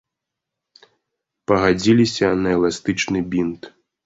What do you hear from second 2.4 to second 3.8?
на эластычны бінт.